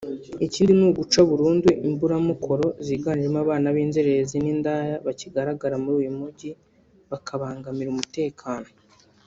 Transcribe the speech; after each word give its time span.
Ikindi 0.45 0.71
ni 0.75 0.85
uguca 0.89 1.19
burundu 1.29 1.69
imburamukoro 1.87 2.67
ziganjemo 2.85 3.37
abana 3.43 3.67
binzererezi 3.75 4.35
n’indaya 4.39 4.95
bakigaragara 5.05 5.75
muri 5.83 5.95
uyu 6.01 6.13
mujyi 6.19 6.49
bakabangamira 7.11 7.89
umutekano 7.91 8.69